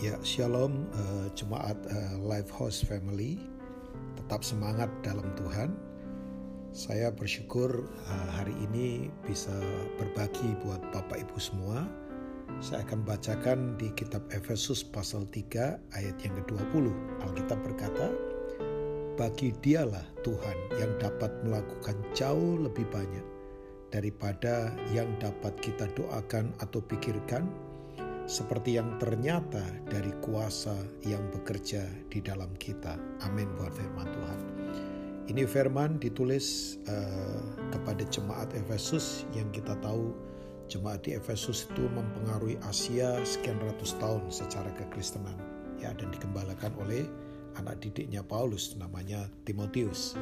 Ya, 0.00 0.16
shalom 0.24 0.88
uh, 0.96 1.28
jemaat 1.36 1.76
uh, 1.92 2.16
Life 2.24 2.48
House 2.56 2.80
Family. 2.80 3.36
Tetap 4.16 4.40
semangat 4.40 4.88
dalam 5.04 5.28
Tuhan. 5.36 5.76
Saya 6.72 7.12
bersyukur 7.12 7.84
uh, 7.84 8.28
hari 8.32 8.56
ini 8.64 9.12
bisa 9.28 9.52
berbagi 10.00 10.56
buat 10.64 10.80
Bapak 10.96 11.20
Ibu 11.20 11.36
semua. 11.36 11.84
Saya 12.64 12.80
akan 12.88 13.04
bacakan 13.04 13.76
di 13.76 13.92
kitab 13.92 14.24
Efesus 14.32 14.80
pasal 14.80 15.28
3 15.28 15.92
ayat 15.92 16.16
yang 16.24 16.32
ke-20. 16.48 16.88
Alkitab 17.20 17.60
berkata, 17.60 18.08
"Bagi 19.20 19.52
dialah 19.60 20.08
Tuhan 20.24 20.80
yang 20.80 20.96
dapat 20.96 21.28
melakukan 21.44 22.00
jauh 22.16 22.56
lebih 22.56 22.88
banyak 22.88 23.26
daripada 23.92 24.72
yang 24.96 25.12
dapat 25.20 25.52
kita 25.60 25.92
doakan 25.92 26.56
atau 26.56 26.80
pikirkan." 26.88 27.69
Seperti 28.26 28.76
yang 28.76 28.98
ternyata 28.98 29.62
dari 29.88 30.10
kuasa 30.24 30.74
yang 31.06 31.22
bekerja 31.32 31.84
di 32.08 32.20
dalam 32.20 32.52
kita. 32.58 32.98
Amin 33.24 33.48
buat 33.56 33.72
firman 33.72 34.08
Tuhan. 34.08 34.40
Ini 35.30 35.46
firman 35.46 36.02
ditulis 36.02 36.78
uh, 36.90 37.70
kepada 37.70 38.02
jemaat 38.10 38.50
Efesus 38.50 39.28
yang 39.30 39.46
kita 39.54 39.78
tahu 39.78 40.10
jemaat 40.66 41.06
di 41.06 41.14
Efesus 41.14 41.70
itu 41.70 41.86
mempengaruhi 41.90 42.58
Asia 42.66 43.14
sekian 43.22 43.58
ratus 43.62 43.94
tahun 44.02 44.26
secara 44.30 44.70
kekristenan 44.74 45.38
ya 45.78 45.94
dan 45.94 46.10
dikembalakan 46.10 46.74
oleh 46.82 47.06
anak 47.58 47.82
didiknya 47.82 48.22
Paulus 48.22 48.74
namanya 48.78 49.26
Timotius. 49.46 50.14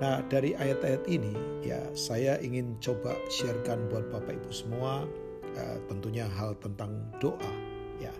Nah, 0.00 0.24
dari 0.26 0.52
ayat-ayat 0.58 1.06
ini 1.06 1.32
ya 1.62 1.80
saya 1.94 2.40
ingin 2.40 2.76
coba 2.82 3.14
sharekan 3.30 3.86
buat 3.88 4.10
Bapak 4.10 4.42
Ibu 4.42 4.50
semua 4.50 5.08
uh, 5.56 5.78
tentunya 5.88 6.26
hal 6.38 6.54
tentang 6.58 6.94
doa 7.22 7.54
ya. 8.02 8.12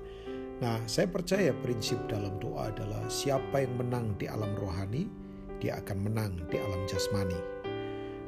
Nah, 0.62 0.78
saya 0.86 1.10
percaya 1.10 1.50
prinsip 1.66 1.98
dalam 2.06 2.38
doa 2.38 2.70
adalah 2.70 3.02
siapa 3.10 3.66
yang 3.66 3.74
menang 3.74 4.14
di 4.22 4.30
alam 4.30 4.54
rohani, 4.54 5.10
dia 5.58 5.82
akan 5.82 5.98
menang 6.06 6.38
di 6.46 6.56
alam 6.62 6.86
jasmani. 6.86 7.36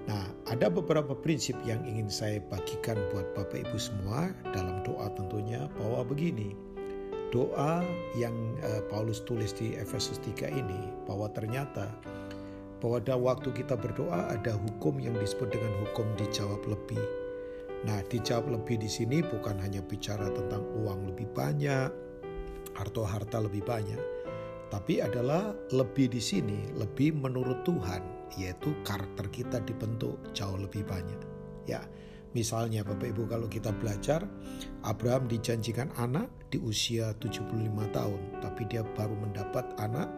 Nah, 0.07 0.27
ada 0.47 0.71
beberapa 0.71 1.15
prinsip 1.15 1.59
yang 1.67 1.83
ingin 1.83 2.07
saya 2.07 2.39
bagikan 2.51 2.99
buat 3.11 3.27
Bapak 3.35 3.67
Ibu 3.67 3.79
semua 3.79 4.31
dalam 4.55 4.83
doa 4.87 5.11
tentunya 5.15 5.67
bahwa 5.79 6.07
begini. 6.07 6.55
Doa 7.35 7.83
yang 8.15 8.35
uh, 8.63 8.87
Paulus 8.87 9.19
tulis 9.27 9.51
di 9.51 9.75
Efesus 9.75 10.23
3 10.23 10.47
ini 10.47 10.95
bahwa 11.11 11.27
ternyata 11.35 11.91
bahwa 12.79 13.03
waktu 13.35 13.51
kita 13.51 13.75
berdoa 13.75 14.31
ada 14.31 14.55
hukum 14.55 15.03
yang 15.03 15.19
disebut 15.19 15.51
dengan 15.51 15.75
hukum 15.83 16.07
dijawab 16.15 16.63
lebih 16.71 17.03
Nah, 17.85 18.01
dijawab 18.09 18.49
lebih 18.49 18.81
di 18.81 18.89
sini 18.89 19.21
bukan 19.21 19.61
hanya 19.61 19.85
bicara 19.85 20.33
tentang 20.33 20.65
uang 20.81 21.13
lebih 21.13 21.29
banyak 21.37 21.93
atau 22.77 23.05
harta 23.05 23.45
lebih 23.45 23.61
banyak, 23.67 24.01
tapi 24.73 25.05
adalah 25.05 25.53
lebih 25.71 26.09
di 26.09 26.21
sini, 26.21 26.73
lebih 26.73 27.13
menurut 27.15 27.63
Tuhan, 27.69 28.03
yaitu 28.41 28.73
karakter 28.83 29.29
kita 29.29 29.61
dibentuk 29.63 30.19
jauh 30.33 30.57
lebih 30.57 30.83
banyak. 30.89 31.21
Ya, 31.69 31.85
misalnya 32.35 32.83
Bapak 32.83 33.13
Ibu 33.15 33.29
kalau 33.29 33.47
kita 33.47 33.71
belajar, 33.77 34.27
Abraham 34.83 35.29
dijanjikan 35.31 35.93
anak 36.01 36.29
di 36.51 36.59
usia 36.63 37.15
75 37.19 37.53
tahun, 37.95 38.21
tapi 38.41 38.67
dia 38.67 38.83
baru 38.97 39.15
mendapat 39.15 39.77
anak 39.79 40.09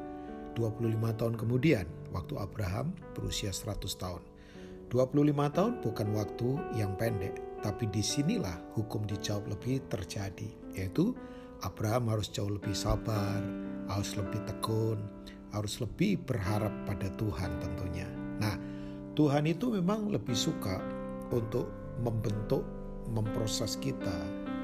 25 0.58 1.14
tahun 1.14 1.34
kemudian 1.38 1.86
waktu 2.10 2.34
Abraham 2.34 2.90
berusia 3.14 3.54
100 3.54 3.78
tahun. 3.94 4.22
25 4.88 5.54
tahun 5.54 5.72
bukan 5.84 6.08
waktu 6.16 6.48
yang 6.74 6.96
pendek, 6.96 7.36
tapi 7.58 7.90
di 7.90 8.02
sinilah 8.04 8.74
hukum 8.78 9.02
dijawab 9.04 9.50
lebih 9.50 9.82
terjadi, 9.90 10.48
yaitu 10.74 11.14
Abraham 11.66 12.14
harus 12.14 12.30
jauh 12.30 12.50
lebih 12.50 12.74
sabar, 12.74 13.42
harus 13.90 14.14
lebih 14.14 14.38
tekun, 14.46 15.02
harus 15.50 15.82
lebih 15.82 16.22
berharap 16.22 16.70
pada 16.86 17.10
Tuhan 17.18 17.50
tentunya. 17.58 18.06
Nah, 18.38 18.54
Tuhan 19.18 19.50
itu 19.50 19.74
memang 19.74 20.14
lebih 20.14 20.38
suka 20.38 20.78
untuk 21.34 21.66
membentuk, 21.98 22.62
memproses 23.10 23.74
kita 23.80 24.14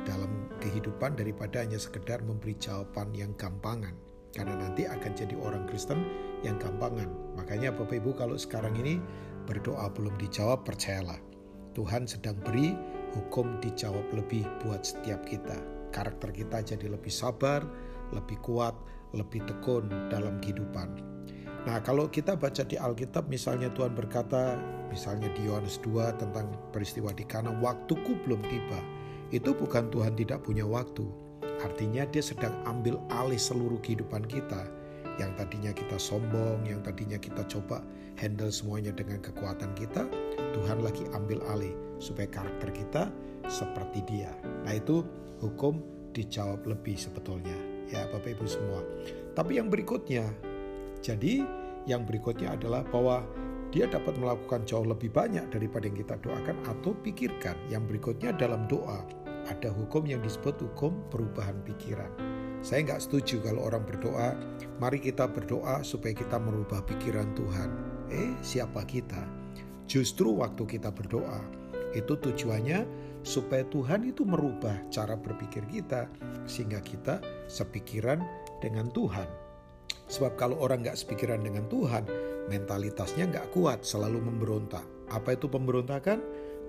dalam 0.07 0.31
kehidupan 0.63 1.19
daripada 1.19 1.65
hanya 1.65 1.81
sekedar 1.81 2.23
memberi 2.23 2.55
jawaban 2.61 3.11
yang 3.17 3.35
gampangan. 3.35 3.97
Karena 4.35 4.55
nanti 4.59 4.87
akan 4.87 5.13
jadi 5.15 5.35
orang 5.39 5.67
Kristen 5.67 6.07
yang 6.43 6.59
gampangan. 6.59 7.39
Makanya 7.39 7.75
Bapak 7.75 7.99
Ibu 8.03 8.15
kalau 8.15 8.35
sekarang 8.39 8.75
ini 8.79 8.99
berdoa 9.47 9.91
belum 9.95 10.15
dijawab, 10.19 10.67
percayalah 10.67 11.34
Tuhan 11.75 12.07
sedang 12.07 12.39
beri 12.41 12.73
hukum 13.15 13.59
dijawab 13.59 14.07
lebih 14.15 14.47
buat 14.63 14.87
setiap 14.87 15.27
kita. 15.27 15.59
Karakter 15.91 16.31
kita 16.35 16.63
jadi 16.63 16.87
lebih 16.91 17.11
sabar, 17.11 17.63
lebih 18.11 18.39
kuat, 18.43 18.75
lebih 19.15 19.43
tekun 19.47 19.87
dalam 20.11 20.39
kehidupan. 20.43 20.91
Nah, 21.65 21.81
kalau 21.81 22.11
kita 22.11 22.37
baca 22.37 22.61
di 22.67 22.77
Alkitab 22.77 23.31
misalnya 23.31 23.73
Tuhan 23.73 23.97
berkata, 23.97 24.59
misalnya 24.93 25.33
di 25.33 25.49
Yohanes 25.49 25.81
2 25.81 26.21
tentang 26.21 26.51
peristiwa 26.75 27.11
di 27.15 27.25
Kana, 27.25 27.55
waktuku 27.63 28.19
belum 28.27 28.43
tiba. 28.47 28.81
Itu 29.33 29.57
bukan 29.57 29.89
Tuhan 29.89 30.15
tidak 30.15 30.45
punya 30.45 30.67
waktu. 30.69 31.09
Artinya 31.65 32.05
dia 32.11 32.21
sedang 32.21 32.53
ambil 32.69 33.01
alih 33.09 33.41
seluruh 33.41 33.81
kehidupan 33.81 34.29
kita 34.29 34.69
yang 35.17 35.33
tadinya 35.39 35.71
kita 35.71 35.95
sombong, 35.95 36.67
yang 36.67 36.83
tadinya 36.83 37.19
kita 37.19 37.47
coba 37.47 37.81
handle 38.19 38.51
semuanya 38.51 38.91
dengan 38.91 39.23
kekuatan 39.23 39.71
kita, 39.79 40.07
Tuhan 40.55 40.81
lagi 40.81 41.05
ambil 41.13 41.43
alih 41.51 41.75
supaya 41.99 42.31
karakter 42.31 42.71
kita 42.71 43.11
seperti 43.51 44.07
dia. 44.07 44.31
Nah 44.65 44.73
itu 44.79 45.03
hukum 45.43 45.83
dijawab 46.15 46.63
lebih 46.65 46.95
sebetulnya 46.95 47.75
ya 47.91 48.09
Bapak 48.09 48.39
Ibu 48.39 48.47
semua. 48.49 48.81
Tapi 49.35 49.59
yang 49.59 49.69
berikutnya, 49.69 50.31
jadi 51.03 51.45
yang 51.85 52.09
berikutnya 52.09 52.57
adalah 52.57 52.87
bahwa 52.89 53.27
dia 53.75 53.91
dapat 53.91 54.15
melakukan 54.17 54.63
jauh 54.65 54.87
lebih 54.87 55.11
banyak 55.11 55.51
daripada 55.51 55.91
yang 55.91 55.99
kita 55.99 56.15
doakan 56.23 56.57
atau 56.65 56.95
pikirkan. 56.95 57.59
Yang 57.67 57.91
berikutnya 57.91 58.31
dalam 58.39 58.71
doa 58.71 59.03
ada 59.51 59.69
hukum 59.75 60.07
yang 60.07 60.23
disebut 60.23 60.57
hukum 60.63 60.95
perubahan 61.11 61.59
pikiran. 61.67 62.09
Saya 62.65 62.81
nggak 62.87 63.03
setuju 63.05 63.45
kalau 63.45 63.69
orang 63.69 63.85
berdoa, 63.85 64.33
mari 64.81 64.97
kita 64.97 65.29
berdoa 65.29 65.85
supaya 65.85 66.17
kita 66.17 66.41
merubah 66.41 66.81
pikiran 66.87 67.29
Tuhan. 67.37 67.69
Eh, 68.09 68.33
siapa 68.41 68.87
kita? 68.89 69.44
Justru 69.85 70.41
waktu 70.41 70.65
kita 70.65 70.91
berdoa, 70.91 71.41
itu 71.95 72.17
tujuannya 72.19 72.85
supaya 73.25 73.63
Tuhan 73.69 74.05
itu 74.09 74.27
merubah 74.27 74.75
cara 74.91 75.17
berpikir 75.17 75.65
kita 75.71 76.11
sehingga 76.45 76.83
kita 76.83 77.21
sepikiran 77.49 78.21
dengan 78.61 78.91
Tuhan. 78.93 79.29
Sebab 80.09 80.37
kalau 80.37 80.61
orang 80.61 80.85
nggak 80.85 80.99
sepikiran 81.01 81.41
dengan 81.41 81.65
Tuhan, 81.73 82.05
mentalitasnya 82.53 83.29
nggak 83.31 83.57
kuat, 83.57 83.85
selalu 83.87 84.21
memberontak. 84.21 84.85
Apa 85.09 85.37
itu 85.37 85.49
pemberontakan? 85.49 86.21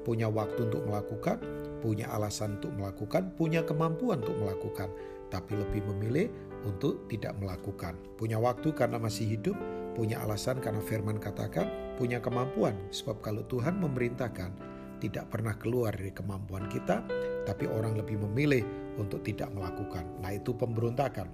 Punya 0.05 0.29
waktu 0.29 0.69
untuk 0.69 0.85
melakukan, 0.85 1.41
punya 1.81 2.07
alasan 2.13 2.61
untuk 2.61 2.71
melakukan, 2.77 3.33
punya 3.33 3.65
kemampuan 3.65 4.21
untuk 4.21 4.37
melakukan 4.37 4.93
tapi 5.33 5.57
lebih 5.57 5.81
memilih 5.93 6.27
untuk 6.63 7.05
tidak 7.09 7.35
melakukan. 7.41 7.97
Punya 8.15 8.39
waktu 8.39 8.71
karena 8.73 8.95
masih 9.01 9.37
hidup, 9.37 9.57
punya 9.95 10.21
alasan 10.21 10.59
karena 10.59 10.83
firman 10.83 11.17
katakan, 11.17 11.95
punya 11.95 12.19
kemampuan. 12.19 12.75
Sebab 12.91 13.23
kalau 13.23 13.41
Tuhan 13.47 13.79
memerintahkan, 13.79 14.75
tidak 14.99 15.27
pernah 15.31 15.55
keluar 15.55 15.95
dari 15.95 16.11
kemampuan 16.11 16.67
kita, 16.71 17.03
tapi 17.43 17.67
orang 17.67 17.99
lebih 17.99 18.19
memilih 18.27 18.63
untuk 18.95 19.23
tidak 19.23 19.51
melakukan. 19.51 20.07
Nah 20.23 20.35
itu 20.35 20.55
pemberontakan. 20.55 21.27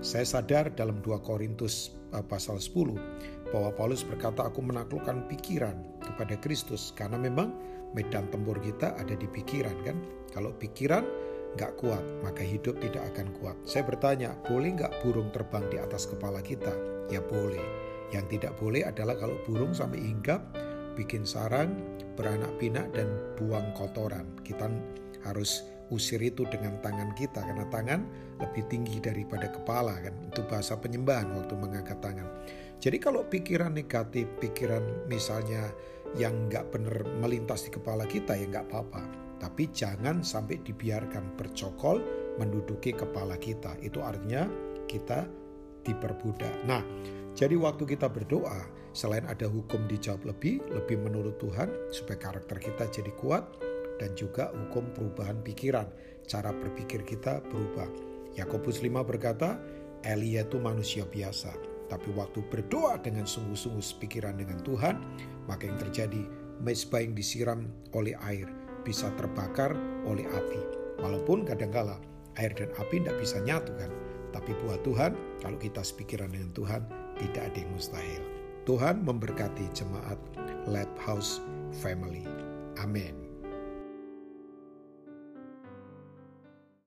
Saya 0.00 0.24
sadar 0.26 0.70
dalam 0.74 1.02
2 1.02 1.18
Korintus 1.22 1.94
eh, 2.14 2.24
pasal 2.24 2.62
10 2.62 3.50
bahwa 3.50 3.70
Paulus 3.74 4.04
berkata 4.04 4.44
aku 4.44 4.60
menaklukkan 4.60 5.26
pikiran 5.26 5.76
kepada 6.04 6.36
Kristus 6.38 6.92
karena 6.92 7.16
memang 7.16 7.52
medan 7.96 8.28
tempur 8.28 8.60
kita 8.60 8.94
ada 8.96 9.14
di 9.16 9.26
pikiran 9.26 9.76
kan. 9.82 9.96
Kalau 10.30 10.52
pikiran 10.54 11.04
nggak 11.56 11.80
kuat, 11.80 12.04
maka 12.20 12.44
hidup 12.44 12.76
tidak 12.78 13.08
akan 13.14 13.32
kuat. 13.40 13.56
Saya 13.64 13.88
bertanya, 13.88 14.36
boleh 14.46 14.76
nggak 14.76 15.00
burung 15.00 15.32
terbang 15.32 15.64
di 15.72 15.80
atas 15.80 16.04
kepala 16.04 16.44
kita? 16.44 16.70
Ya 17.08 17.24
boleh. 17.24 17.64
Yang 18.14 18.38
tidak 18.38 18.52
boleh 18.56 18.84
adalah 18.84 19.16
kalau 19.16 19.36
burung 19.44 19.76
sampai 19.76 20.00
hinggap, 20.00 20.40
bikin 20.96 21.28
sarang, 21.28 21.76
beranak 22.16 22.50
pinak, 22.56 22.88
dan 22.96 23.08
buang 23.36 23.70
kotoran. 23.76 24.24
Kita 24.42 24.68
harus 25.28 25.64
usir 25.88 26.20
itu 26.20 26.44
dengan 26.48 26.76
tangan 26.84 27.16
kita 27.16 27.40
karena 27.40 27.64
tangan 27.72 28.00
lebih 28.44 28.68
tinggi 28.68 29.00
daripada 29.00 29.48
kepala 29.48 29.96
kan 30.04 30.12
itu 30.28 30.44
bahasa 30.44 30.76
penyembahan 30.76 31.32
waktu 31.32 31.56
mengangkat 31.56 31.96
tangan 32.04 32.28
jadi 32.76 33.00
kalau 33.00 33.24
pikiran 33.24 33.72
negatif 33.72 34.28
pikiran 34.36 34.84
misalnya 35.08 35.72
yang 36.12 36.36
nggak 36.52 36.68
benar 36.68 37.08
melintas 37.24 37.64
di 37.64 37.72
kepala 37.72 38.04
kita 38.04 38.36
ya 38.36 38.44
nggak 38.52 38.68
apa-apa 38.68 39.28
tapi 39.38 39.70
jangan 39.70 40.20
sampai 40.20 40.58
dibiarkan 40.60 41.38
bercokol 41.38 42.02
menduduki 42.38 42.90
kepala 42.94 43.38
kita. 43.38 43.78
Itu 43.82 44.02
artinya 44.02 44.46
kita 44.90 45.26
diperbudak. 45.86 46.66
Nah, 46.66 46.82
jadi 47.38 47.54
waktu 47.54 47.94
kita 47.94 48.10
berdoa, 48.10 48.66
selain 48.90 49.22
ada 49.30 49.46
hukum 49.46 49.86
dijawab 49.86 50.26
lebih, 50.26 50.58
lebih 50.74 50.98
menurut 50.98 51.38
Tuhan 51.38 51.70
supaya 51.94 52.18
karakter 52.18 52.58
kita 52.58 52.90
jadi 52.90 53.14
kuat 53.14 53.46
dan 54.02 54.10
juga 54.18 54.50
hukum 54.50 54.90
perubahan 54.90 55.38
pikiran, 55.46 55.86
cara 56.26 56.50
berpikir 56.50 57.06
kita 57.06 57.38
berubah. 57.46 57.86
Yakobus 58.34 58.82
5 58.82 58.90
berkata, 59.06 59.54
Elia 60.02 60.42
itu 60.42 60.58
manusia 60.58 61.06
biasa, 61.06 61.54
tapi 61.86 62.10
waktu 62.18 62.42
berdoa 62.50 62.98
dengan 62.98 63.22
sungguh-sungguh 63.22 63.86
sepikiran 63.86 64.34
dengan 64.34 64.58
Tuhan, 64.66 64.98
maka 65.46 65.70
yang 65.70 65.78
terjadi, 65.78 66.26
mesbah 66.58 67.06
yang 67.06 67.14
disiram 67.14 67.70
oleh 67.94 68.18
air 68.26 68.50
bisa 68.82 69.14
terbakar 69.14 69.78
oleh 70.10 70.26
api. 70.26 70.60
Walaupun 70.98 71.46
kadangkala 71.46 72.02
air 72.34 72.50
dan 72.58 72.74
api 72.82 72.98
tidak 72.98 73.22
bisa 73.22 73.38
nyatu 73.46 73.70
kan, 73.78 73.94
tapi 74.32 74.56
buat 74.64 74.80
Tuhan, 74.82 75.12
kalau 75.44 75.58
kita 75.60 75.84
sepikiran 75.84 76.32
dengan 76.32 76.50
Tuhan, 76.56 76.82
tidak 77.20 77.42
ada 77.52 77.58
yang 77.58 77.72
mustahil. 77.74 78.22
Tuhan 78.64 79.04
memberkati 79.04 79.64
jemaat 79.72 80.20
Lab 80.68 80.90
House 81.00 81.40
Family. 81.80 82.24
Amin. 82.80 83.27